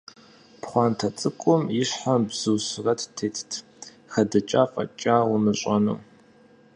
[0.61, 3.51] Пхъуантэ цӀыкӀум и щхьэм бзу сурэт тетт,
[4.11, 5.95] хэдыкӀа фӀэкӀа умыщӀэну.